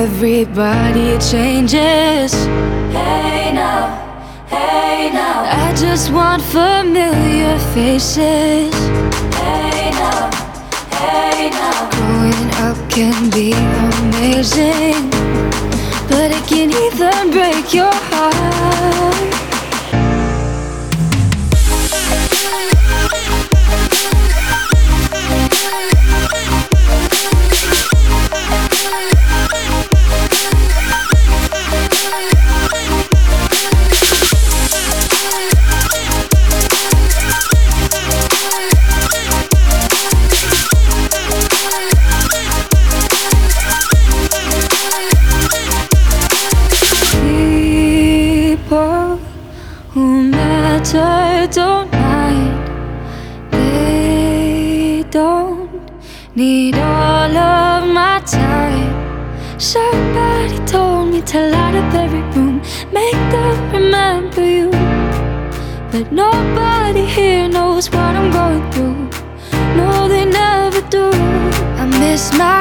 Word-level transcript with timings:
everybody 0.00 1.18
changes. 1.18 2.32
Hey 2.96 3.52
now, 3.52 3.82
hey 4.46 5.10
now, 5.12 5.44
I 5.44 5.74
just 5.76 6.10
want 6.10 6.42
familiar 6.42 7.58
faces. 7.74 8.72
hey 9.40 9.90
now, 10.02 10.30
hey 11.00 11.50
now. 11.50 11.90
Growing 11.96 12.48
up 12.66 12.78
can 12.90 13.28
be 13.28 13.52
amazing, 13.88 15.10
but 16.08 16.28
it 16.38 16.44
can 16.48 16.70
even 16.86 17.30
break 17.30 17.74
your 17.74 17.92
heart. 18.08 18.59
Don't 51.50 51.90
mind. 51.90 52.70
They 53.50 55.04
don't 55.10 55.68
need 56.36 56.76
all 56.76 57.36
of 57.36 57.88
my 57.92 58.20
time. 58.20 59.58
Somebody 59.58 60.58
told 60.64 61.08
me 61.12 61.22
to 61.22 61.50
light 61.50 61.74
up 61.74 61.94
every 61.94 62.22
room, 62.34 62.62
make 62.92 63.20
them 63.34 63.72
remember 63.72 64.44
you. 64.44 64.70
But 65.90 66.12
nobody 66.12 67.04
here 67.04 67.48
knows 67.48 67.90
what 67.90 68.14
I'm 68.14 68.30
going 68.30 68.70
through. 68.70 69.10
No, 69.76 70.06
they 70.08 70.24
never 70.24 70.80
do. 70.88 71.10
I 71.80 71.86
miss 71.98 72.32
my 72.38 72.59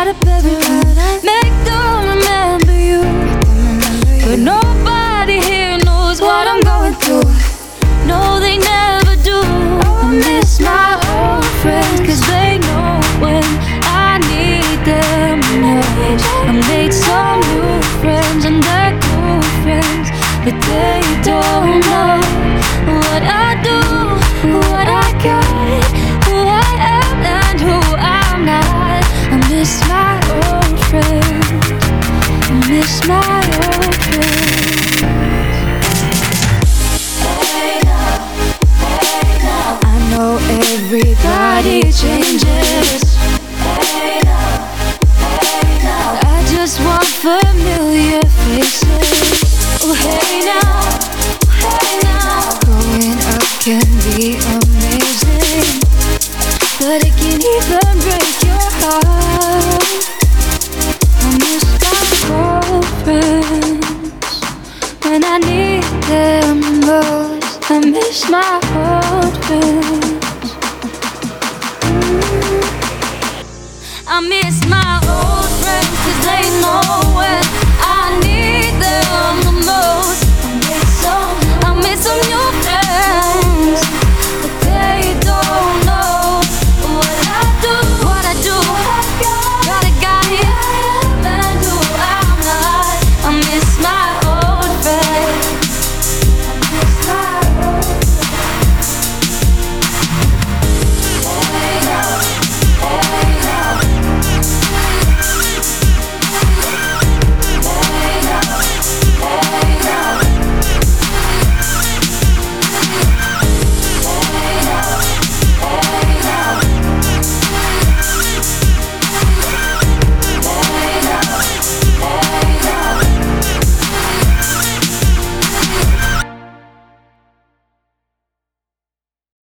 light 0.00 0.16
up 0.16 0.26
every 0.26 0.52
room, 0.52 0.94
make 1.22 1.56
them 1.68 2.08
remember 2.12 2.76
you. 2.88 3.02
But 4.24 4.38
nobody 4.38 5.38
here 5.40 5.76
knows 5.84 6.22
what 6.22 6.46
I'm 6.48 6.62
going 6.62 6.94
through. 6.94 7.28
No, 8.06 8.40
they 8.40 8.56
never 8.56 9.14
do. 9.30 9.40
I 10.04 10.12
miss 10.26 10.58
my 10.60 10.94
old 11.12 11.44
friends, 11.60 12.00
cause 12.06 12.22
they 12.32 12.56
know 12.66 13.00
when 13.24 13.44
I 14.06 14.18
need 14.32 14.78
them. 14.88 15.40
I 16.48 16.52
made 16.72 16.94
some 16.94 17.40
new 17.52 17.82
friends, 18.00 18.46
and 18.46 18.62
they're 18.62 18.96
cool 19.04 19.42
friends, 19.62 20.08
but 20.44 20.56
they 20.72 21.00
don't 21.30 21.80
know 21.92 22.16
what 22.88 23.22
I 23.22 23.49
miss 29.70 29.88
my 29.88 30.18
old. 30.30 30.50
I 32.42 32.68
miss 32.68 33.06
my 33.06 33.40
old 33.66 33.94
friends. 34.02 35.02
I 39.84 39.96
know 40.10 40.32
everybody 40.58 41.80
changes. 41.92 43.02
I 46.22 46.44
just 46.50 46.76
want 46.80 47.06
familiar 47.06 48.24
faces. 48.42 49.80
Oh 49.82 49.94
hey 49.94 50.40
now, 50.50 50.98
hey 51.62 51.94
now. 52.02 52.58
Growing 52.64 53.18
up 53.34 53.46
can 53.62 53.86
be 54.16 54.59
most. 68.10 68.89